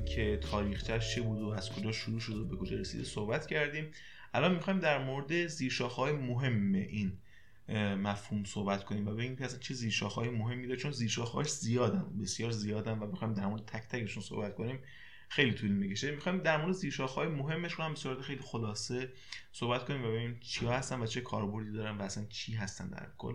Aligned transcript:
اینکه 0.00 0.36
تاریخچش 0.36 1.14
چه 1.14 1.22
بود 1.22 1.40
و 1.40 1.48
از 1.48 1.70
کجا 1.70 1.92
شروع 1.92 2.20
شد 2.20 2.36
و 2.36 2.44
به 2.44 2.56
کجا 2.56 2.76
رسیده 2.76 3.04
صحبت 3.04 3.46
کردیم. 3.46 3.90
الان 4.34 4.54
می‌خوایم 4.54 4.80
در 4.80 5.04
مورد 5.04 5.46
زیرشاخه‌های 5.46 6.12
مهم 6.12 6.72
این 6.74 7.18
مفهوم 7.96 8.44
صحبت 8.44 8.84
کنیم 8.84 9.08
و 9.08 9.12
ببینیم 9.12 9.36
که 9.36 9.44
اصلا 9.44 9.58
چه 9.58 9.74
زیرشاخه‌های 9.74 10.30
مهمی 10.30 10.66
داره 10.66 10.80
چون 10.80 10.90
زیرشاخه‌هاش 10.90 11.50
زیادن 11.50 12.18
بسیار 12.20 12.50
زیادن 12.50 12.98
و 12.98 13.06
می‌خوایم 13.06 13.34
در 13.34 13.46
مورد 13.46 13.64
تک 13.64 13.88
تکشون 13.88 14.22
صحبت 14.22 14.54
کنیم 14.54 14.78
خیلی 15.28 15.52
طول 15.52 15.70
می‌کشه. 15.70 16.10
می‌خوایم 16.10 16.38
در 16.38 16.56
مورد 16.56 16.72
زیرشاخه‌های 16.72 17.28
مهمش 17.28 17.72
رو 17.72 17.84
هم 17.84 17.90
به 17.90 17.98
صورت 17.98 18.20
خیلی 18.20 18.40
خلاصه 18.42 19.12
صحبت 19.52 19.84
کنیم 19.84 20.04
و 20.04 20.08
ببینیم 20.08 20.40
چیا 20.40 20.72
هستن 20.72 21.00
و 21.00 21.06
چه 21.06 21.20
کاربردی 21.20 21.72
دارن 21.72 21.98
و 21.98 22.02
اصلا 22.02 22.24
چی 22.24 22.52
هستن 22.52 22.88
در 22.88 23.06
کل. 23.18 23.34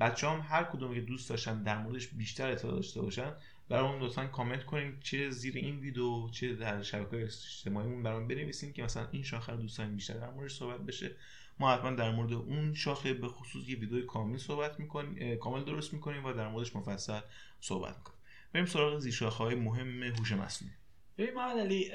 بچه 0.00 0.28
هم 0.28 0.40
هر 0.48 0.64
کدوم 0.64 0.94
که 0.94 1.00
دوست 1.00 1.30
داشتن 1.30 1.62
در 1.62 1.82
موردش 1.82 2.06
بیشتر 2.06 2.50
اطلاع 2.50 2.74
داشته 2.74 3.02
باشن 3.02 3.32
برامون 3.68 4.02
لطفا 4.02 4.26
کامنت 4.26 4.64
کنیم 4.64 5.00
چه 5.00 5.30
زیر 5.30 5.56
این 5.56 5.78
ویدیو 5.80 6.28
چه 6.28 6.54
در 6.54 6.82
شبکه 6.82 7.24
اجتماعیمون 7.24 8.02
برامون 8.02 8.28
بنویسیم 8.28 8.72
که 8.72 8.82
مثلا 8.82 9.08
این 9.10 9.22
شاخه 9.22 9.52
رو 9.52 9.58
دوستان 9.58 9.94
بیشتر 9.94 10.14
در 10.14 10.30
موردش 10.30 10.54
صحبت 10.54 10.80
بشه. 10.80 11.16
ما 11.58 11.74
حتما 11.74 11.90
در 11.90 12.10
مورد 12.10 12.32
اون 12.32 12.74
شاخه 12.74 13.14
به 13.14 13.28
خصوص 13.28 13.68
یه 13.68 13.76
ویدیو 13.76 14.06
کامل 14.06 14.38
صحبت 14.38 14.80
می‌کنیم 14.80 15.36
کامل 15.36 15.64
درست 15.64 15.92
می‌کنیم 15.94 16.24
و 16.24 16.32
در 16.32 16.48
موردش 16.48 16.76
مفصل 16.76 17.20
صحبت 17.60 17.96
می‌کنیم. 17.96 18.18
بریم 18.52 18.66
سراغ 18.66 18.98
زیرشاخه 18.98 19.44
های 19.44 19.54
مهم 19.54 20.02
هوش 20.02 20.32
مصنوعی. 20.32 20.74
ببین 21.18 21.34
محمد 21.34 21.58
علی 21.58 21.90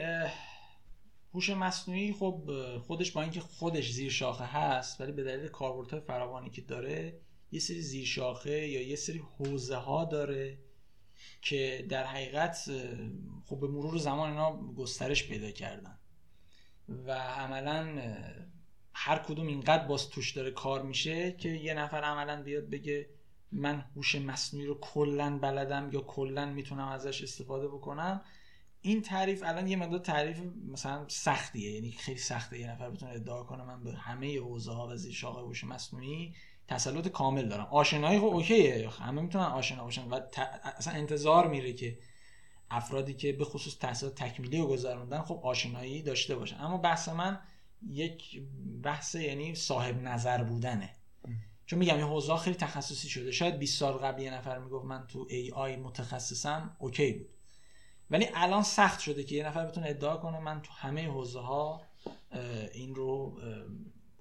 هوش 1.34 1.50
مصنوعی 1.50 2.14
خب 2.14 2.50
خودش 2.88 3.12
با 3.12 3.22
اینکه 3.22 3.40
خودش 3.40 3.92
زیر 3.92 4.12
شاخه 4.12 4.44
هست 4.44 5.02
ولی 5.02 5.12
به 5.12 5.24
دلیل 5.24 5.48
کاربردهای 5.48 6.02
فراوانی 6.02 6.50
که 6.50 6.62
داره 6.62 7.20
یه 7.52 7.60
سری 7.60 7.82
زیر 7.82 8.06
شاخه 8.06 8.68
یا 8.68 8.82
یه 8.82 8.96
سری 8.96 9.22
حوزه 9.38 9.76
ها 9.76 10.06
داره 10.06 10.58
که 11.42 11.86
در 11.90 12.04
حقیقت 12.04 12.72
خب 13.46 13.60
به 13.60 13.68
مرور 13.68 13.98
زمان 13.98 14.30
اینا 14.30 14.74
گسترش 14.74 15.28
پیدا 15.28 15.52
کردن. 15.52 15.98
و 17.06 17.12
عملا 17.12 18.02
هر 18.94 19.18
کدوم 19.18 19.48
اینقدر 19.48 19.88
باز 19.88 20.10
توش 20.10 20.32
داره 20.32 20.52
کار 20.52 20.82
میشه 20.82 21.32
که 21.32 21.50
یه 21.50 21.74
نفر 21.74 22.02
عملا 22.02 22.44
بیاد 22.44 22.70
بگه 22.70 23.10
من 23.52 23.86
هوش 23.96 24.16
مصنوعی 24.16 24.66
رو 24.66 24.80
کلا 24.80 25.40
بلدم 25.40 25.90
یا 25.94 26.02
کلا 26.02 26.46
می‌تونم 26.46 26.88
ازش 26.88 27.24
استفاده 27.24 27.68
بکنم. 27.68 28.22
این 28.82 29.02
تعریف 29.02 29.44
الان 29.46 29.68
یه 29.68 29.76
مقدار 29.76 30.00
تعریف 30.00 30.40
مثلا 30.68 31.06
سختیه. 31.08 31.72
یعنی 31.72 31.92
خیلی 31.92 32.18
سخته 32.18 32.60
یه 32.60 32.72
نفر 32.72 32.90
بتونه 32.90 33.12
ادعا 33.12 33.44
کنه 33.44 33.64
من 33.64 33.84
به 33.84 33.94
همه 33.94 34.40
حوزه 34.40 34.72
ها 34.72 34.88
و 34.88 34.96
زیر 34.96 35.14
شاخه 35.14 35.40
هوش 35.40 35.64
مصنوعی 35.64 36.36
تسلط 36.68 37.08
کامل 37.08 37.50
دارم. 37.50 37.68
آشنایی 37.72 38.20
خب 38.20 38.26
اوکیه. 38.26 38.90
همه 38.90 39.22
می‌تونن 39.22 39.44
آشنا 39.46 39.84
باشن 39.84 40.08
و 40.08 40.20
اصلا 40.78 40.94
انتظار 40.94 41.48
میره 41.48 41.74
که 41.74 42.00
افرادی 42.72 43.14
که 43.14 43.34
به 43.34 43.46
خصوص 43.46 43.78
تحصیلات 43.78 44.16
تکمیلی 44.16 44.58
رو 44.58 44.68
گذروندن 44.68 45.22
خب 45.22 45.40
آشنایی 45.44 46.02
داشته 46.02 46.36
باشن. 46.36 46.62
اما 46.62 46.78
بحث 46.78 47.10
من 47.10 47.40
یک 47.88 48.42
بحث 48.84 49.16
یعنی 49.16 49.56
صاحب 49.56 50.02
نظر 50.02 50.44
بودنه. 50.44 50.96
چون 51.66 51.80
میگم 51.80 51.96
این 51.96 52.06
حوزه 52.06 52.38
خیلی 52.38 52.56
تخصصی 52.56 53.10
شده. 53.10 53.32
شاید 53.32 53.60
20 53.60 53.80
سال 53.80 53.94
قبل 53.94 54.22
یه 54.22 54.34
نفر 54.34 54.60
می‌گفت 54.60 54.86
من 54.86 55.08
تو 55.08 55.28
ای 55.30 55.52
آی 55.52 55.76
متخصصم 55.76 56.76
اوکی 56.80 57.14
بود. 57.14 57.30
ولی 58.12 58.28
الان 58.34 58.64
سخت 58.64 59.00
شده 59.00 59.24
که 59.24 59.36
یه 59.36 59.48
نفر 59.48 59.66
بتونه 59.66 59.90
ادعا 59.90 60.18
کنه 60.18 60.40
من 60.40 60.62
تو 60.62 60.74
همه 60.74 61.08
حوزه 61.08 61.40
ها 61.40 61.82
این 62.74 62.96
رو 62.96 63.40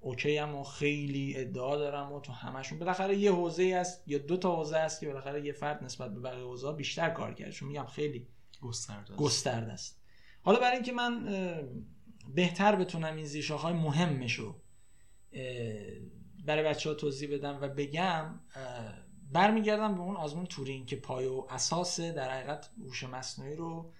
اوکی 0.01 0.37
هم 0.37 0.55
و 0.55 0.63
خیلی 0.63 1.33
ادعا 1.37 1.75
دارم 1.75 2.11
و 2.11 2.19
تو 2.19 2.31
همشون 2.31 2.79
بالاخره 2.79 3.17
یه 3.17 3.31
حوزه 3.31 3.75
است 3.75 4.03
یا 4.07 4.17
دو 4.17 4.37
تا 4.37 4.55
حوزه 4.55 4.77
است 4.77 4.99
که 4.99 5.07
بالاخره 5.07 5.45
یه 5.45 5.53
فرد 5.53 5.83
نسبت 5.83 6.13
به 6.13 6.19
بقیه 6.19 6.43
حوزه 6.43 6.71
بیشتر 6.71 7.09
کار 7.09 7.33
کرده. 7.33 7.51
چون 7.51 7.67
میگم 7.67 7.85
خیلی 7.85 8.27
گسترده 8.61 9.11
است. 9.11 9.15
گسترده 9.15 9.71
است. 9.71 10.01
حالا 10.41 10.59
برای 10.59 10.75
اینکه 10.75 10.91
من 10.91 11.25
بهتر 12.35 12.75
بتونم 12.75 13.15
این 13.15 13.25
زیرشاخه 13.25 13.63
های 13.63 13.73
مهمش 13.73 14.33
رو 14.33 14.55
برای 16.45 16.63
بچه 16.63 16.89
ها 16.89 16.95
توضیح 16.95 17.33
بدم 17.33 17.57
و 17.61 17.67
بگم 17.67 18.39
برمیگردم 19.31 19.95
به 19.95 20.01
اون 20.01 20.15
آزمون 20.15 20.45
تورینگ 20.45 20.85
که 20.87 20.95
پای 20.95 21.25
و 21.25 21.45
اساس 21.49 21.99
در 21.99 22.31
حقیقت 22.31 22.69
هوش 22.79 23.03
مصنوعی 23.03 23.55
رو 23.55 23.91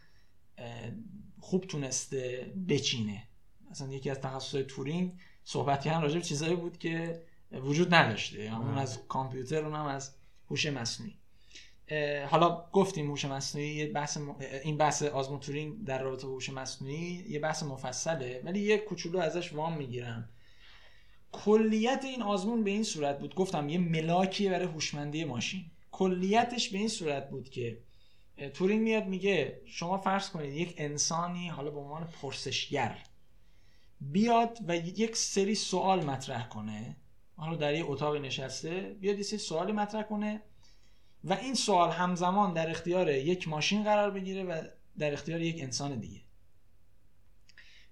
خوب 1.40 1.66
تونسته 1.66 2.54
بچینه. 2.70 3.24
مثلا 3.72 3.88
یکی 3.88 4.10
از 4.10 4.20
تخصصهای 4.20 4.64
تورینگ 4.64 5.14
صحبت 5.44 5.82
کردن 5.82 6.02
راجع 6.02 6.16
به 6.16 6.22
چیزایی 6.22 6.56
بود 6.56 6.78
که 6.78 7.24
وجود 7.52 7.94
نداشته. 7.94 8.44
یعنی 8.44 8.56
اون 8.56 8.78
از 8.78 9.08
کامپیوتر 9.08 9.66
اونم 9.66 9.86
از 9.86 10.12
هوش 10.50 10.66
مصنوعی. 10.66 11.16
حالا 12.30 12.66
گفتیم 12.72 13.10
هوش 13.10 13.26
مصنوعی 13.26 13.68
یه 13.68 13.92
بحث 13.92 14.18
این 14.64 14.78
بحث 14.78 15.04
آزمون 15.04 15.40
تورینگ 15.40 15.86
در 15.86 16.02
رابطه 16.02 16.28
با 16.28 16.34
هوش 16.34 16.50
مصنوعی 16.50 17.26
یه 17.30 17.40
بحث 17.40 17.64
مفصله 17.64 18.42
ولی 18.46 18.60
یه 18.60 18.78
کوچولو 18.78 19.20
ازش 19.20 19.54
وام 19.54 19.78
می‌گیرم. 19.78 20.30
کلیت 21.32 22.02
این 22.04 22.22
آزمون 22.22 22.64
به 22.64 22.72
این 22.72 22.84
صورت 22.84 23.20
بود. 23.20 23.36
گفتم 23.36 23.70
یه 23.70 23.78
ملاکی 23.78 24.50
برای 24.50 24.66
هوشمندی 24.66 25.24
ماشین. 25.24 25.66
کلیتش 25.92 26.70
به 26.70 26.78
این 26.78 26.88
صورت 26.88 27.30
بود 27.30 27.50
که 27.50 27.82
تورینگ 28.54 28.82
میاد 28.82 29.06
میگه 29.06 29.62
شما 29.66 29.98
فرض 29.98 30.30
کنید 30.30 30.54
یک 30.54 30.74
انسانی 30.78 31.48
حالا 31.48 31.72
به 31.72 31.80
عنوان 31.80 32.08
پرسشگر 32.22 32.98
بیاد 34.02 34.60
و 34.68 34.76
یک 34.76 35.16
سری 35.16 35.56
سوال 35.56 36.06
مطرح 36.06 36.48
کنه. 36.48 36.98
حالا 37.36 37.56
در 37.56 37.74
یه 37.74 37.86
اتاق 37.86 38.16
نشسته 38.16 38.98
بیاد 39.00 39.18
یه 39.18 39.24
سری 39.24 39.40
سوالی 39.40 39.72
مطرح 39.72 40.04
کنه 40.04 40.42
و 41.24 41.34
این 41.34 41.54
سوال 41.54 41.92
همزمان 41.92 42.54
در 42.54 42.70
اختیار 42.70 43.10
یک 43.10 43.48
ماشین 43.48 43.84
قرار 43.84 44.12
بگیره 44.12 44.44
و 44.44 44.62
در 44.98 45.14
اختیار 45.14 45.42
یک 45.42 45.64
انسان 45.64 46.00
دیگه. 46.00 46.22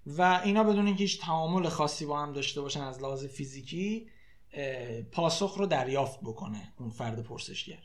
و 0.06 0.40
اینا 0.44 0.64
بدون 0.64 0.86
اینکه 0.86 1.02
هیچ 1.02 1.20
تعامل 1.20 1.68
خاصی 1.68 2.06
با 2.06 2.22
هم 2.22 2.32
داشته 2.32 2.60
باشن 2.60 2.80
از 2.80 3.02
لحاظ 3.02 3.24
فیزیکی 3.24 4.08
پاسخ 5.12 5.54
رو 5.54 5.66
دریافت 5.66 6.20
بکنه 6.20 6.72
اون 6.78 6.90
فرد 6.90 7.22
پرسشگر. 7.22 7.82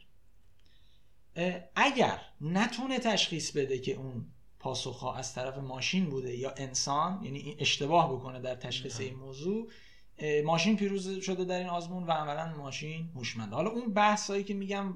اگر 1.76 2.22
نتونه 2.42 3.00
تشخیص 3.00 3.52
بده 3.52 3.80
که 3.80 3.94
اون 3.94 4.26
پاسخ 4.60 5.00
ها 5.00 5.16
از 5.16 5.34
طرف 5.34 5.58
ماشین 5.58 6.10
بوده 6.10 6.36
یا 6.36 6.54
انسان 6.58 7.24
یعنی 7.24 7.56
اشتباه 7.60 8.14
بکنه 8.14 8.40
در 8.40 8.56
تشخیص 8.56 9.00
این 9.00 9.16
موضوع 9.16 9.72
ماشین 10.46 10.78
پیروز 10.78 11.20
شده 11.20 11.46
در 11.46 11.58
این 11.58 11.68
آزمون 11.68 12.04
و 12.04 12.12
عملا 12.12 12.56
ماشین 12.58 13.10
هوشمنده 13.16 13.56
حالا 13.56 13.70
اون 13.70 13.94
بحثایی 13.94 14.44
که 14.44 14.54
میگم 14.54 14.94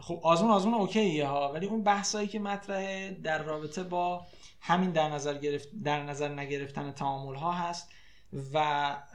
خب 0.00 0.20
آزمون 0.22 0.50
آزمون 0.50 0.74
اوکیه 0.74 1.26
ها 1.26 1.52
ولی 1.52 1.66
اون 1.66 1.82
بحثایی 1.82 2.28
که 2.28 2.38
مطرحه 2.38 3.10
در 3.10 3.42
رابطه 3.42 3.82
با 3.82 4.26
همین 4.60 4.90
در 4.90 5.08
نظر 5.08 5.38
گرفت 5.38 5.68
در 5.84 6.02
نظر 6.02 6.28
نگرفتن 6.28 6.92
تعامل 6.92 7.34
ها 7.34 7.52
هست 7.52 7.88
و 8.54 8.58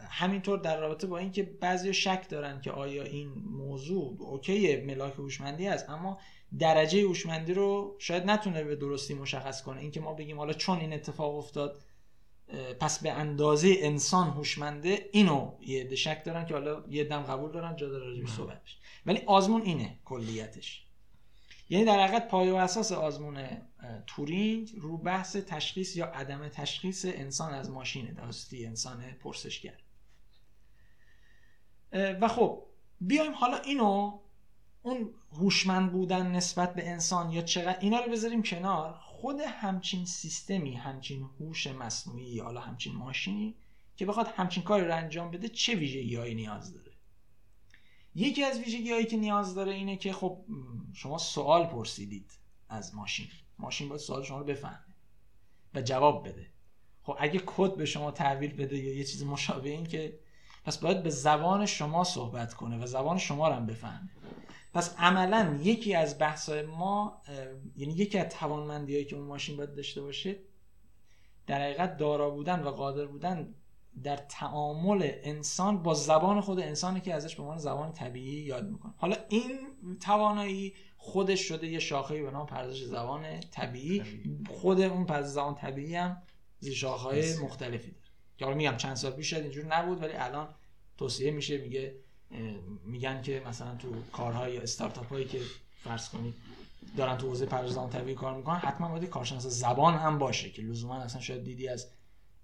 همینطور 0.10 0.60
در 0.60 0.80
رابطه 0.80 1.08
با 1.08 1.18
اینکه 1.18 1.44
بعضی 1.44 1.94
شک 1.94 2.30
دارن 2.30 2.62
که 2.62 2.72
آیا 2.72 3.04
این 3.04 3.30
موضوع 3.52 4.16
اوکی 4.20 4.82
ملاک 4.82 5.14
هوشمندی 5.14 5.68
است 5.68 5.90
اما 5.90 6.20
درجه 6.60 7.02
هوشمندی 7.02 7.54
رو 7.54 7.96
شاید 8.00 8.24
نتونه 8.26 8.64
به 8.64 8.76
درستی 8.76 9.14
مشخص 9.14 9.64
کنه. 9.64 9.80
اینکه 9.82 10.00
ما 10.00 10.14
بگیم 10.14 10.38
حالا 10.38 10.54
چون 10.54 10.80
این 10.80 10.94
اتفاق 10.94 11.36
افتاد 11.36 11.82
پس 12.80 13.00
به 13.00 13.12
اندازه 13.12 13.76
انسان 13.80 14.28
هوشمنده 14.28 15.10
اینو 15.12 15.52
یه 15.62 15.96
شک 15.96 16.24
دارن 16.26 16.46
که 16.46 16.54
حالا 16.54 16.84
یه 16.90 17.04
دم 17.04 17.22
قبول 17.22 17.52
دارن 17.52 17.76
جا 17.76 17.90
داره 17.90 18.06
راجبش 18.06 18.30
صحبت 18.30 18.62
ولی 19.06 19.22
آزمون 19.26 19.62
اینه 19.62 20.00
کلیتش. 20.06 20.86
یعنی 21.70 21.86
در 21.86 22.00
حقیقت 22.00 22.28
پایه 22.28 22.54
و 22.54 22.56
اساس 22.56 22.92
آزمون 22.92 23.48
تورینگ 24.08 24.72
رو 24.78 24.98
بحث 24.98 25.36
تشخیص 25.36 25.96
یا 25.96 26.06
عدم 26.06 26.48
تشخیص 26.48 27.06
انسان 27.06 27.54
از 27.54 27.72
ماشین 27.72 28.14
داستی 28.14 28.66
انسان 28.66 29.12
پرسشگر. 29.12 29.78
و 31.92 32.28
خب 32.28 32.64
بیایم 33.02 33.34
حالا 33.34 33.58
اینو 33.58 34.20
اون 34.82 35.14
هوشمند 35.32 35.92
بودن 35.92 36.32
نسبت 36.32 36.74
به 36.74 36.90
انسان 36.90 37.32
یا 37.32 37.42
چقدر 37.42 37.80
اینا 37.80 38.00
رو 38.00 38.12
بذاریم 38.12 38.44
کنار. 38.44 39.00
خود 39.22 39.40
همچین 39.40 40.06
سیستمی 40.06 40.74
همچین 40.74 41.30
هوش 41.40 41.68
مصنوعی 41.68 42.40
حالا 42.40 42.60
همچین 42.62 42.96
ماشینی 42.96 43.56
که 43.96 44.06
بخواد 44.06 44.28
همچین 44.28 44.64
کاری 44.64 44.86
رو 44.86 44.96
انجام 44.96 45.32
بده 45.32 45.50
چه 45.50 45.76
ویژگیهایی 45.76 46.36
نیاز 46.36 46.74
داره؟ 46.74 46.92
یکی 48.16 48.44
از 48.44 48.60
ویژگی 48.60 48.92
هایی 48.92 49.06
که 49.06 49.18
نیاز 49.18 49.56
داره 49.56 49.72
اینه 49.72 49.98
که 49.98 50.14
خب 50.14 50.46
شما 50.94 51.18
سوال 51.18 51.66
پرسیدید 51.66 52.32
از 52.70 52.96
ماشین. 52.96 53.28
ماشین 53.60 53.90
باید 53.90 54.02
سوال 54.02 54.24
شما 54.24 54.40
رو 54.40 54.46
بفهمه 54.46 54.96
و 55.74 55.82
جواب 55.82 56.28
بده. 56.28 56.48
خب 57.04 57.16
اگه 57.20 57.42
کد 57.46 57.76
به 57.76 57.86
شما 57.86 58.12
تحویل 58.12 58.54
بده 58.54 58.78
یا 58.78 58.94
یه 58.94 59.04
چیز 59.04 59.24
مشابه 59.24 59.70
این 59.70 59.86
که 59.86 60.20
پس 60.66 60.78
باید 60.78 61.04
به 61.04 61.10
زبان 61.10 61.66
شما 61.66 62.04
صحبت 62.04 62.54
کنه 62.54 62.84
و 62.84 62.86
زبان 62.86 63.18
شما 63.18 63.48
رو 63.48 63.54
هم 63.54 63.66
بفهمه. 63.66 64.10
پس 64.74 64.96
عملا 64.98 65.60
یکی 65.62 65.96
از 65.96 66.20
بحث‌های 66.20 66.62
ما 66.62 67.22
یعنی 67.76 67.94
یکی 67.94 68.18
از 68.18 68.30
توانمندی 68.30 69.06
که 69.06 69.16
اون 69.16 69.26
ماشین 69.26 69.58
باید 69.58 69.76
داشته 69.76 70.02
باشه 70.02 70.36
در 71.48 71.62
حقیقت 71.62 71.98
دارا 71.98 72.30
بودن 72.30 72.64
و 72.64 72.70
قادر 72.70 73.06
بودن 73.06 73.56
در 74.04 74.18
تعامل 74.18 75.12
انسان 75.24 75.84
با 75.84 75.94
زبان 75.94 76.42
خود 76.42 76.60
انسانی 76.60 77.02
که 77.02 77.14
ازش 77.14 77.36
به 77.36 77.42
عنوان 77.42 77.58
زبان 77.58 77.92
طبیعی 77.92 78.42
یاد 78.42 78.70
می‌کنه. 78.70 78.94
حالا 78.98 79.16
این 79.30 79.60
توانایی 80.02 80.74
خودش 80.98 81.42
شده 81.42 81.68
یه 81.68 81.80
شاخه 81.80 82.24
به 82.24 82.32
نام 82.32 82.46
پردازش 82.46 82.84
زبان 82.84 83.40
طبیعی. 83.40 84.04
خود 84.50 84.82
اون 84.82 85.06
پردازش 85.06 85.34
زبان 85.34 85.56
طبیعی 85.56 85.96
هم 85.96 86.22
زیر 86.60 86.74
شاخه‌های 86.74 87.38
مختلفی 87.38 87.92
داره. 87.92 88.04
که 88.38 88.46
حالا 88.46 88.58
میگم 88.58 88.78
چند 88.78 88.96
سال 88.96 89.12
پیش 89.12 89.30
شاید 89.30 89.44
اینجور 89.44 89.66
نبود 89.66 90.02
ولی 90.02 90.14
الان 90.14 90.56
توصیه 90.98 91.32
میشه 91.32 91.58
میگه 91.58 91.96
میگن 92.86 93.22
که 93.22 93.44
مثلا 93.48 93.76
تو 93.76 93.94
کارهای 94.12 94.54
یا 94.54 94.62
استارتاپ 94.62 95.10
هایی 95.10 95.26
که 95.26 95.42
فرض 95.84 96.10
کنید 96.10 96.34
دارن 96.98 97.18
تو 97.18 97.28
حوزه 97.28 97.46
پردازش 97.46 97.74
زبان 97.74 97.90
طبیعی 97.90 98.16
کار 98.16 98.38
می‌کنن 98.38 98.58
حتما 98.58 98.90
باید 98.90 99.06
کارشناس 99.06 99.46
زبان 99.46 99.94
هم 99.94 100.20
باشه 100.20 100.50
که 100.50 100.62
لزوما 100.62 100.96
اصلا 100.96 101.22
شاید 101.22 101.44
دیدی 101.44 101.68
از 101.68 101.88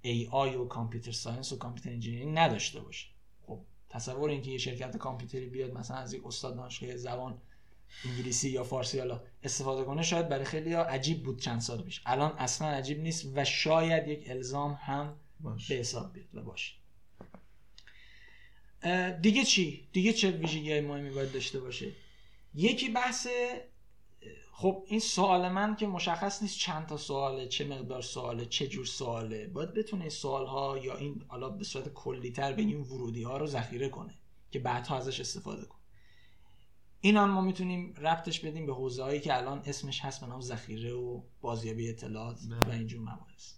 AI 0.06 0.56
و 0.56 0.68
computer 0.68 1.12
science 1.12 1.51
و 1.52 1.58
computer 1.57 1.89
engineering 1.89 2.38
نداشته 2.38 2.82
باشه. 2.82 3.08
خب 3.48 3.60
تصور 3.90 4.30
اینکه 4.30 4.52
یه 4.52 4.58
شرکت 4.58 4.98
کامپیوتری 4.98 5.46
بیاد 5.46 5.74
مثلا 5.74 5.98
از 5.98 6.14
یک 6.14 6.26
استاد 6.26 6.56
دانشگاه 6.56 6.98
زبان 6.98 7.42
انگلیسی 8.06 8.50
یا 8.50 8.64
فارسی 8.64 9.00
حالا 9.00 9.22
استفاده 9.44 9.84
کنه 9.84 10.04
شاید 10.04 10.30
برای 10.30 10.46
خیلی 10.46 10.74
ها 10.74 10.84
عجیب 10.84 11.24
بود 11.24 11.42
چند 11.42 11.62
سال 11.62 11.82
پیش. 11.82 12.02
الان 12.06 12.32
اصلا 12.38 12.68
عجیب 12.68 13.00
نیست 13.00 13.26
و 13.36 13.46
شاید 13.46 14.08
یک 14.08 14.30
الزام 14.30 14.78
هم 14.82 15.16
باش. 15.40 15.72
به 15.72 15.76
حساب 15.76 16.14
بیاد 16.14 16.36
و 16.36 16.42
باشه. 16.42 16.74
دیگه 19.22 19.44
چی؟ 19.44 19.88
دیگه 19.94 20.14
چه 20.14 20.32
ویژگی 20.32 20.80
مهمی 20.80 21.10
باید 21.10 21.32
داشته 21.32 21.60
باشه؟ 21.60 21.92
یکی 22.54 22.90
بحث 22.90 23.28
خب 24.52 24.84
این 24.88 25.00
سوال 25.00 25.50
من 25.50 25.76
که 25.76 25.88
مشخص 25.88 26.42
نیست 26.42 26.58
چند 26.58 26.86
تا 26.86 26.98
سواله 26.98 27.48
چه 27.48 27.66
مقدار 27.66 28.02
سواله 28.02 28.46
چه 28.46 28.68
جور 28.68 28.86
سواله. 28.86 29.48
باید 29.48 29.74
بتونه 29.74 30.10
سوال 30.10 30.46
ها 30.46 30.78
یا 30.78 30.98
این 30.98 31.26
حالا 31.28 31.50
به 31.50 31.64
صورت 31.64 31.94
کلیتر 31.94 32.54
بگیم 32.54 32.82
ورودی 32.92 33.24
ها 33.24 33.38
رو 33.38 33.48
ذخیره 33.48 33.90
کنه 33.90 34.18
که 34.52 34.60
بعدها 34.60 34.98
ازش 34.98 35.20
استفاده 35.20 35.66
کنه. 35.66 35.82
این 37.02 37.18
هم 37.18 37.30
ما 37.30 37.42
می‌تونیم 37.42 37.94
ربطش 37.98 38.40
بدیم 38.40 38.66
به 38.66 38.74
حوزه 38.74 39.04
هایی 39.04 39.20
که 39.20 39.38
الان 39.38 39.64
اسمش 39.66 40.02
هست 40.02 40.22
به 40.22 40.28
نام 40.28 40.42
ذخیره 40.42 40.94
و 40.94 41.22
بازیابی 41.42 41.90
اطلاعات 41.90 42.38
و 42.68 42.72
اینجور 42.72 43.02
مباحث. 43.02 43.54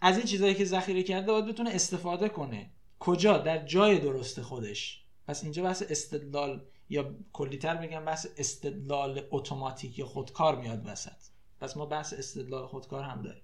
از 0.00 0.16
این 0.16 0.26
چیزهایی 0.26 0.54
که 0.54 0.64
ذخیره 0.64 1.02
کرده 1.02 1.32
باید 1.32 1.46
بتونه 1.46 1.70
استفاده 1.70 2.28
کنه. 2.28 2.70
کجا؟ 3.00 3.38
در 3.38 3.66
جای 3.66 3.98
درست 3.98 4.42
خودش. 4.42 5.04
پس 5.26 5.42
اینجا 5.42 5.62
بحث 5.62 5.82
استدلال 5.90 6.64
یا 6.88 7.14
کلیتر 7.32 7.76
بگم 7.76 8.04
بحث 8.04 8.26
استدلال 8.36 9.26
اتوماتیک 9.30 9.98
یا 9.98 10.06
خودکار 10.06 10.56
میاد 10.56 10.82
وسط. 10.86 11.28
پس 11.60 11.76
ما 11.76 11.86
بحث 11.86 12.12
استدلال 12.12 12.66
خودکار 12.66 13.04
هم 13.04 13.22
داریم. 13.22 13.42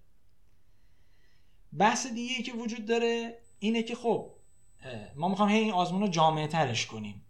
بحث 1.73 2.07
دیگه 2.07 2.43
که 2.43 2.53
وجود 2.53 2.87
داره 2.87 3.39
اینه 3.59 3.83
که 3.83 3.95
خب 3.95 4.35
ما 5.17 5.29
می‌خوام 5.29 5.49
هی 5.49 5.59
این 5.59 5.73
آزمون 5.73 6.03
رو 6.03 6.09
جامعه 6.09 6.47
ترش 6.47 6.87
کنیم. 6.87 7.25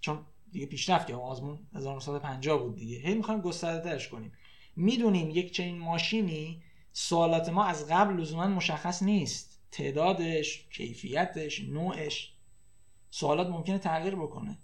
چون 0.00 0.26
دیگه 0.52 0.66
پیشرفت 0.66 1.10
یا 1.10 1.18
آزمون 1.18 1.66
1950 1.74 2.58
بود 2.58 2.76
دیگه. 2.76 2.98
هی 2.98 3.14
می‌خوایم 3.14 3.40
گسترده 3.40 3.90
ترش 3.90 4.08
کنیم. 4.08 4.32
می‌دونیم 4.76 5.30
یک 5.30 5.52
چنین 5.52 5.78
ماشینی 5.78 6.62
سوالات 6.92 7.48
ما 7.48 7.64
از 7.64 7.86
قبل 7.88 8.20
لزوما 8.20 8.46
مشخص 8.46 9.02
نیست. 9.02 9.55
تعدادش 9.76 10.68
کیفیتش 10.70 11.60
نوعش. 11.60 12.32
سوالات 13.10 13.46
ممکنه 13.46 13.78
تغییر 13.78 14.14
بکنه. 14.14 14.58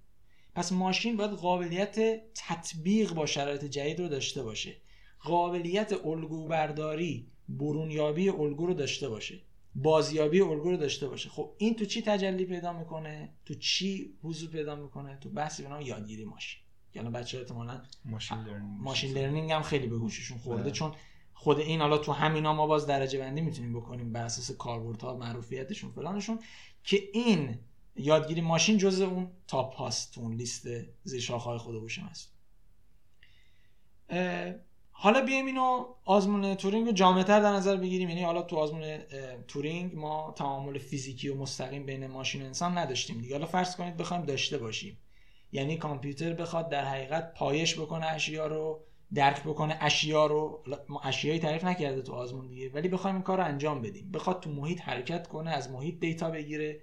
پس 0.55 0.73
ماشین 0.73 1.17
باید 1.17 1.31
قابلیت 1.31 2.21
تطبیق 2.35 3.13
با 3.13 3.27
شرایط 3.27 3.65
جدید 3.65 4.01
رو 4.01 4.09
داشته 4.09 4.43
باشه. 4.43 4.77
قابلیت 5.21 5.93
الگو 6.05 6.49
برداری 6.49 7.31
برونیابی 7.49 8.29
الگو 8.29 8.67
رو 8.67 8.75
داشته 8.75 9.09
باشه. 9.09 9.41
بازیابی 9.75 10.41
الگو 10.41 10.71
رو 10.71 10.77
داشته 10.77 11.09
باشه. 11.09 11.29
خب 11.29 11.55
این 11.59 11.75
تو 11.75 11.85
چی 11.85 12.03
تجلی 12.03 12.45
پیدا 12.45 12.73
می‌کنه؟ 12.73 13.35
تو 13.45 13.55
چی 13.55 14.15
حضور 14.23 14.51
پیدا 14.51 14.77
می‌کنه؟ 14.77 15.17
تو 15.17 15.31
بحثی 15.31 15.63
به 15.63 15.69
نام 15.69 15.81
یادگیری 15.81 16.25
ماشین. 16.25 16.61
یعنی 16.95 17.11
بچه 17.11 17.39
احتمالاً 17.39 17.83
machine 18.05 18.39
learning. 18.39 18.81
machine 18.81 19.13
learning 19.13 19.53
هم 19.53 19.63
خیلی 19.63 19.87
به 19.87 19.99
گوششون 19.99 20.39
خورده 20.39 20.63
بله. 20.63 20.73
چون 20.73 20.93
خود 21.43 21.59
این 21.59 21.81
حالا 21.81 21.99
تو 21.99 22.13
همینا 22.13 22.53
ما 22.53 22.67
باز 22.67 22.87
درجه 22.87 23.19
بندی 23.19 23.41
می‌تونیم 23.41 23.81
بکنیم 23.81 24.13
بر 24.13 24.25
اساس 24.25 24.51
کاربردها 24.51 25.17
معروفیتشون 25.17 25.91
فلانشون 25.91 26.39
که 26.85 27.09
این 27.13 27.59
یادگیری 27.97 28.41
ماشین 28.41 28.79
جز 28.79 29.01
اون 29.01 29.31
top 29.47 29.75
هاست 29.75 30.15
تو 30.15 30.21
اون 30.21 30.35
لیست 30.35 30.69
زیر 31.05 31.31
های 31.31 31.59
خود 31.59 31.75
هوش 31.75 31.99
هست. 31.99 32.33
حالا 34.91 35.21
بیایم 35.21 35.47
اینو 35.47 35.85
آزمون 36.05 36.55
تورینگ 36.55 36.87
رو 36.87 36.93
جامعتر 36.93 37.41
در 37.41 37.53
نظر 37.53 37.77
بگیریم. 37.77 38.09
یعنی 38.09 38.23
حالا 38.23 38.43
تو 38.43 38.57
آزمون 38.57 38.99
تورینگ 39.49 39.97
ما 39.97 40.35
تعامل 40.37 40.79
فیزیکی 40.79 41.29
و 41.29 41.37
مستقیم 41.37 41.87
بین 41.87 42.07
ماشین 42.07 42.43
و 42.43 42.45
انسان 42.45 42.79
نداشتیم 42.79 43.21
دیگه. 43.21 43.35
حالا 43.35 43.47
فرض 43.47 43.77
کنید 43.77 43.97
بخوایم 43.97 44.23
داشته 44.23 44.59
باشیم. 44.59 44.99
یعنی 45.53 45.77
کامپیوتر 45.77 46.33
بخواد 46.33 46.69
در 46.69 46.85
حقیقت 46.85 47.35
پایش 47.35 47.81
بکنه 47.81 48.07
اشیا 48.07 48.47
رو 48.47 48.85
درک 49.15 49.43
بکنه 49.43 49.79
اشیا 49.81 50.27
رو 50.27 50.65
اشیایی 51.03 51.41
تعریف 51.41 51.65
نکرده 51.65 52.03
تو 52.03 52.13
آزمون 52.13 52.49
دیگه 52.49 52.71
ولی 52.71 52.89
بخوایم 52.89 53.17
این 53.17 53.25
کار 53.25 53.39
رو 53.39 53.45
انجام 53.45 53.83
بدیم. 53.83 54.11
بخواد 54.13 54.41
تو 54.41 54.51
محیط 54.51 54.81
حرکت 54.81 55.29
کنه 55.29 55.51
از 55.51 55.71
محیط 55.71 56.01
data 56.01 56.31
بگیره. 56.31 56.83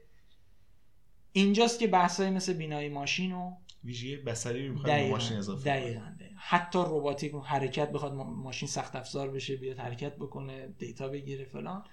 اینجاست 1.31 1.79
که 1.79 1.87
بحثایی 1.87 2.29
مثل 2.29 2.53
بینایی 2.53 2.89
ماشین 2.89 3.31
و 3.31 3.53
ویژگی 3.83 4.15
بصری 4.15 4.67
رو 4.67 4.75
ماشین 5.09 5.37
اضافه 5.37 5.63
دقیقاً 5.63 6.15
حتی 6.35 6.79
رباتیک 6.79 7.33
حرکت 7.43 7.91
بخواد 7.91 8.13
ماشین 8.13 8.67
سخت 8.67 8.95
افزار 8.95 9.31
بشه 9.31 9.55
بیاد 9.55 9.77
حرکت 9.77 10.15
بکنه 10.15 10.67
data 10.67 11.07
بگیره 11.07 11.45
فلان. 11.45 11.83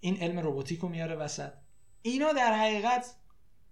این 0.00 0.16
علم 0.16 0.38
رباتیک 0.38 0.80
رو 0.80 0.88
میاره 0.88 1.16
وسط. 1.16 1.52
اینا 2.02 2.32
در 2.32 2.52
حقیقت 2.52 3.16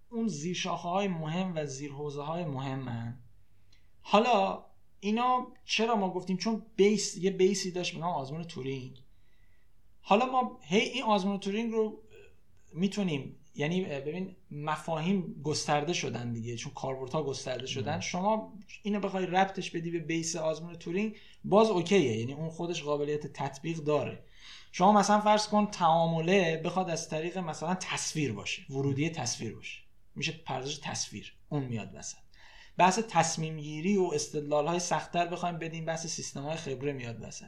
اون 0.09 0.27
زیر 0.27 0.55
شاخه 0.55 0.89
های 0.89 1.07
مهم 1.07 1.53
و 1.55 1.65
زیر 1.65 1.91
حوزه 1.91 2.21
های 2.21 2.45
مهمن. 2.45 3.19
حالا 4.01 4.65
اینا 5.03 5.47
چرا 5.65 5.95
ما 5.95 6.09
گفتیم؟ 6.09 6.37
چون 6.37 6.65
base 6.75 7.17
یه 7.17 7.31
base 7.31 7.63
ی 7.63 7.71
داشت 7.71 7.93
به 7.93 7.99
نام 7.99 8.13
آزمون 8.13 8.43
تورینگ. 8.43 9.03
حالا 10.01 10.25
ما 10.25 10.59
هی 10.61 10.79
این 10.79 11.03
آزمون 11.03 11.39
تورینگ 11.39 11.71
رو 11.71 12.01
می‌تونیم 12.73 13.39
یعنی 13.55 13.81
ببین 13.81 14.35
مفاهیم 14.51 15.41
گسترده 15.43 15.93
شدن 15.93 16.33
دیگه 16.33 16.55
چون 16.55 16.73
کاربردها 16.73 17.23
گسترده 17.23 17.65
شدن. 17.65 17.99
شما 17.99 18.53
اینو 18.83 18.99
بخوای 18.99 19.25
ربطش 19.25 19.71
بدی 19.71 19.91
به 19.91 19.99
بیس 19.99 20.35
آزمون 20.35 20.75
تورینگ 20.75 21.15
باز 21.43 21.69
اوکیه. 21.69 22.17
یعنی 22.17 22.33
اون 22.33 22.49
خودش 22.49 22.83
قابلیت 22.83 23.27
تطبیق 23.27 23.77
داره. 23.77 24.23
شما 24.71 24.91
مثلا 24.91 25.21
فرض 25.21 25.47
کن 25.47 25.65
تعامله 25.65 26.61
بخواد 26.65 26.89
از 26.89 27.09
طریق 27.09 27.37
مثلا 27.37 27.75
تصویر 27.75 28.33
باشه 28.33 28.61
ورودی 28.69 29.09
تصویر 29.09 29.55
باشه. 29.55 29.79
میشه 30.15 30.31
پردازش 30.31 30.77
تصویر. 30.77 31.33
اون 31.49 31.63
میاد 31.63 31.89
وسط. 31.95 32.22
بحث 32.77 32.99
تصمیم 33.09 33.57
گیری 33.57 33.97
و 33.97 34.11
استدلال 34.13 34.67
های 34.67 34.79
سختتر 34.79 35.27
بخوایم 35.27 35.57
بدیم 35.57 35.85
بحث 35.85 36.07
سیستم 36.07 36.41
های 36.41 36.57
خبره 36.57 36.93
میاد 36.93 37.17
وسط. 37.21 37.45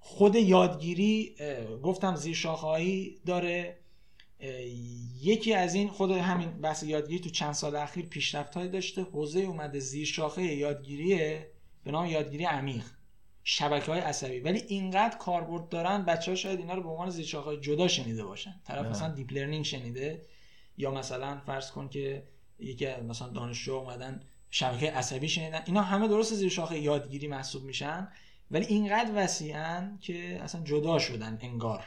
خود 0.00 0.34
یادگیری 0.34 1.36
گفتم 1.82 2.16
زیر 2.16 2.34
شاخهایی 2.34 3.20
داره. 3.26 3.78
یکی 5.20 5.54
از 5.54 5.74
این 5.74 5.88
خود 5.88 6.10
همین 6.10 6.50
بحث 6.50 6.82
یادگیری 6.82 7.20
تو 7.20 7.30
چند 7.30 7.52
سال 7.52 7.76
اخیر 7.76 8.06
پیشرفت 8.06 8.58
داشته. 8.58 9.02
حوزه 9.02 9.40
اومده 9.40 9.78
زیر 9.78 10.06
شاخه 10.06 10.42
یادگیریه 10.42 11.50
به 11.84 11.90
نام 11.90 12.06
یادگیری 12.06 12.44
عمیق. 12.44 12.84
شبکه 13.44 13.92
های 13.92 14.00
عصبی. 14.00 14.40
ولی 14.40 14.58
اینقدر 14.68 15.16
کاربرد 15.16 15.68
دارن 15.68 16.04
بچه 16.04 16.30
ها 16.30 16.34
شاید 16.34 16.58
اینا 16.58 16.74
رو 16.74 16.82
به 16.82 16.88
عنوان 16.88 17.10
زیر 17.10 17.26
شاخه 17.26 17.56
جدا 17.56 17.88
شنیده 17.88 18.24
باشن. 18.24 18.60
طرف 18.64 18.86
مثلا 18.86 19.08
deep 19.08 19.32
learning 19.32 19.64
شنیده. 19.64 20.26
یا 20.76 20.90
مثلا 20.90 21.40
فرض 21.46 21.70
کن 21.70 21.88
که 21.88 22.22
یکی 22.62 22.86
مثلا 22.86 23.28
دانشجو 23.28 23.74
اومدن 23.74 24.20
شبکه 24.50 24.90
عصبی 24.90 25.28
شنیدن. 25.28 25.62
اینا 25.66 25.82
همه 25.82 26.08
درست 26.08 26.34
زیر 26.34 26.48
شاخه 26.48 26.78
یادگیری 26.78 27.28
محسوب 27.28 27.64
میشن 27.64 28.08
ولی 28.50 28.66
اینقدر 28.66 29.12
وسیعن 29.14 29.98
که 30.00 30.42
اصلا 30.42 30.64
جدا 30.64 30.98
شدن 30.98 31.38
انگار. 31.40 31.84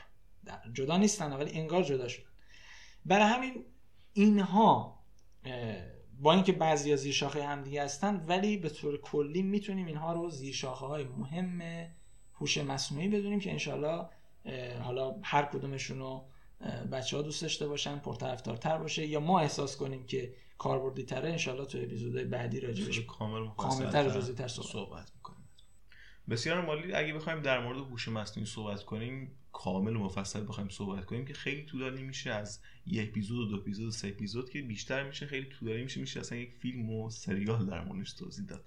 جدا 0.73 0.97
نیستن 0.97 1.33
ولی 1.33 1.59
انگار 1.59 1.83
جدا 1.83 2.07
شدن. 2.07 2.25
برای 3.05 3.25
همین 3.25 3.65
اینها 4.13 4.99
با 6.19 6.33
اینکه 6.33 6.51
بعضی 6.51 6.93
از 6.93 6.99
زیر 6.99 7.13
شاخه 7.13 7.43
همدیگه 7.43 7.83
هستن 7.83 8.25
ولی 8.27 8.57
به 8.57 8.69
طور 8.69 9.01
کلی 9.01 9.41
می‌تونیم 9.41 9.85
اینها 9.85 10.13
رو 10.13 10.29
زیر 10.29 10.53
شاخه 10.53 10.85
های 10.85 11.03
مهم 11.03 11.61
هوش 12.33 12.57
مصنوعی 12.57 13.07
بدونیم 13.07 13.39
که 13.39 13.51
انشالله 13.51 14.05
حالا 14.83 15.15
هر 15.23 15.45
کدومشون 15.45 15.99
رو 15.99 16.25
بچه 16.91 17.17
ها 17.17 17.23
دوست 17.23 17.41
داشته 17.41 17.67
باشن 17.67 17.99
پرطرفدارتر 17.99 18.77
باشه 18.77 19.05
یا 19.05 19.19
ما 19.19 19.39
احساس 19.39 19.77
کنیم 19.77 20.05
که 20.05 20.33
کاربردی 20.57 21.03
تره 21.03 21.29
انشالله 21.29 21.65
تو 21.65 21.77
اپیزودهای 21.77 22.25
بعدی 22.25 22.59
راجبش 22.59 22.99
کامل 22.99 23.49
کاملتر 23.57 24.07
و 24.07 24.21
تر 24.21 24.47
صحبت, 24.47 24.71
صحبت 24.71 25.11
می‌کنیم 25.15 25.45
بسیار 26.29 26.65
مالی 26.65 26.93
اگه 26.93 27.13
بخوایم 27.13 27.41
در 27.41 27.63
مورد 27.63 27.77
هوش 27.77 28.07
مصنوعی 28.07 28.45
صحبت 28.49 28.83
کنیم 28.83 29.31
کامل 29.51 29.95
و 29.95 29.99
مفصل 29.99 30.47
بخوایم 30.47 30.69
صحبت 30.69 31.05
کنیم 31.05 31.25
که 31.25 31.33
خیلی 31.33 31.63
طولانی 31.65 32.03
میشه 32.03 32.31
از 32.31 32.59
یه 32.85 33.03
اپیزود 33.03 33.39
و 33.39 33.45
دو 33.51 33.55
اپیزود 33.55 33.87
و 33.87 33.91
سه 33.91 34.07
اپیزود 34.07 34.49
که 34.49 34.61
بیشتر 34.61 35.03
میشه 35.03 35.25
خیلی 35.25 35.45
طولانی 35.45 35.83
میشه 35.83 36.01
میشه 36.01 36.19
اصلا 36.19 36.37
یک 36.37 36.53
فیلم 36.59 36.89
و 36.89 37.09
سریال 37.09 37.65
در 37.65 37.83
موردش 37.83 38.13
توضیح 38.13 38.45
داد. 38.45 38.65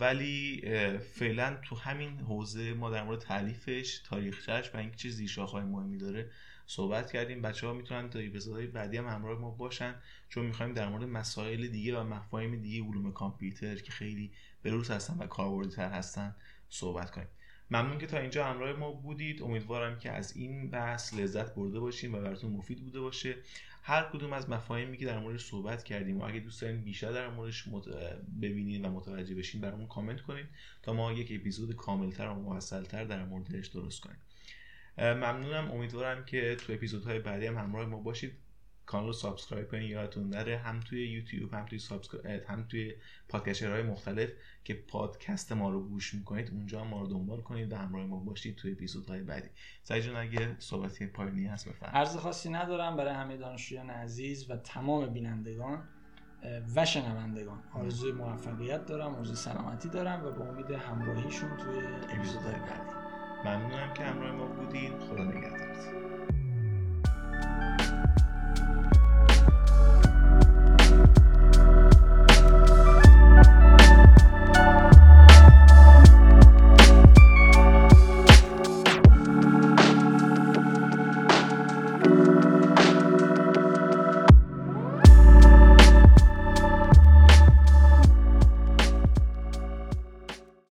ولی 0.00 0.62
فعلا 0.98 1.58
تو 1.62 1.76
همین 1.76 2.20
حوزه 2.20 2.74
ما 2.74 2.90
در 2.90 3.02
مورد 3.02 3.20
تعلیفش 3.20 3.98
تاریخچهش 3.98 4.70
و 4.74 4.76
اینکه 4.76 4.96
چه 4.96 5.08
زیرشاخه‌های 5.08 5.64
مهمی 5.64 5.98
داره 5.98 6.30
صحبت 6.66 7.12
کردیم. 7.12 7.42
بچه 7.42 7.66
ها 7.66 7.72
می‌تونن 7.72 8.10
تا 8.10 8.18
اپیزودهای 8.18 8.66
بعدی 8.66 8.96
هم 8.96 9.06
همراه 9.06 9.38
ما 9.38 9.50
باشن 9.50 9.94
چون 10.28 10.46
می‌خوایم 10.46 10.74
در 10.74 10.88
مورد 10.88 11.04
مسائل 11.04 11.66
دیگه 11.66 11.98
و 11.98 12.02
مفاهیم 12.04 12.56
دیگه 12.56 12.84
علوم 12.84 13.12
کامپیوتر 13.12 13.76
که 13.76 13.92
خیلی 13.92 14.30
بروز 14.64 14.90
هستن 14.90 15.16
و 15.18 15.26
کاربردی 15.26 15.74
هستن 15.76 16.34
صحبت 16.68 17.10
کنیم. 17.10 17.28
ممنون 17.70 17.98
که 17.98 18.06
تا 18.06 18.18
اینجا 18.18 18.44
همراه 18.44 18.72
ما 18.72 18.92
بودید. 18.92 19.42
امیدوارم 19.42 19.98
که 19.98 20.12
از 20.12 20.36
این 20.36 20.70
بحث 20.70 21.14
لذت 21.14 21.54
برده 21.54 21.80
باشیم 21.80 22.14
و 22.14 22.20
براتون 22.20 22.50
مفید 22.50 22.84
بوده 22.84 23.00
باشه. 23.00 23.36
هر 23.82 24.02
کدوم 24.02 24.32
از 24.32 24.50
مفاهیمی 24.50 24.96
که 24.96 25.06
در 25.06 25.18
موردش 25.18 25.44
صحبت 25.44 25.84
کردیم 25.84 26.20
و 26.20 26.24
اگه 26.24 26.40
دوست 26.40 26.62
دارین 26.62 26.80
بیشتر 26.80 27.12
در 27.12 27.28
موردش 27.28 27.68
مت... 27.68 27.84
ببینید 28.42 28.84
و 28.84 28.88
متوجه 28.88 29.34
بشین 29.34 29.60
برامون 29.60 29.86
کامنت 29.86 30.20
کنید 30.20 30.46
تا 30.82 30.92
ما 30.92 31.12
یک 31.12 31.40
اپیزود 31.40 31.76
کاملتر 31.76 32.28
و 32.28 32.34
مفصلتر 32.34 33.04
در 33.04 33.24
موردش 33.24 33.66
درست 33.66 34.00
کنیم. 34.00 34.18
ممنونم. 34.98 35.70
امیدوارم 35.70 36.24
که 36.24 36.56
تو 36.56 36.72
اپیزودهای 36.72 37.18
بعدی 37.18 37.46
هم 37.46 37.56
همراه 37.56 37.86
ما 37.86 38.00
باشید. 38.00 38.32
کانال 38.88 39.06
رو 39.06 39.12
subscribe 39.12 39.70
کنید 39.70 39.90
یادتون 39.90 40.28
نره. 40.28 40.58
هم 40.58 40.80
توی 40.80 41.08
یوتیوب 41.08 41.54
هم 41.54 41.66
توی 41.66 41.78
subscribe 41.78 42.42
هم 42.48 42.66
توی 42.68 42.94
پادکسترهای 43.28 43.82
مختلف 43.82 44.30
که 44.64 44.74
پادکست 44.74 45.52
ما 45.52 45.70
رو 45.70 45.88
گوش 45.88 46.14
می‌کنید 46.14 46.50
اونجا 46.50 46.84
ما 46.84 47.00
رو 47.00 47.06
دنبال 47.06 47.40
کنید 47.40 47.72
و 47.72 47.76
همراه 47.76 48.06
ما 48.06 48.20
باشید 48.20 48.56
توی 48.56 48.72
اپیزودهای 48.72 49.22
بعدی. 49.22 49.48
سعی 49.82 50.02
جان 50.02 50.16
اگه 50.16 50.56
صحبتی 50.58 51.06
پایانی 51.06 51.46
هست 51.46 51.68
بفرمایید. 51.68 51.96
عرض 51.96 52.16
خاصی 52.16 52.50
ندارم. 52.50 52.96
برای 52.96 53.14
همه 53.14 53.36
دانشجویان 53.36 53.90
عزیز 53.90 54.50
و 54.50 54.56
تمام 54.56 55.06
بینندگان 55.06 55.88
و 56.76 56.84
شنوندگان 56.84 57.62
آرزوی 57.72 58.12
موفقیت 58.12 58.86
دارم 58.86 59.14
آرزوی 59.14 59.36
سلامتی 59.36 59.88
دارم 59.88 60.24
و 60.24 60.30
به 60.30 60.40
امید 60.40 60.70
همراهیشون 60.70 61.56
توی 61.56 61.78
اپیزودهای 62.10 62.54
بعدی. 62.54 62.94
ممنونم 63.44 63.94
که 63.94 64.04
همراه 64.04 64.32
ما 64.32 64.46
بودین. 64.46 64.98
خدا 64.98 65.24
نگهدارتون. 65.24 66.17